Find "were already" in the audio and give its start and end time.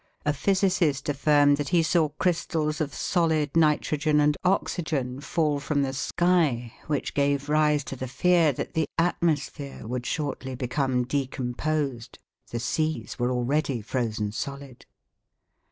13.19-13.79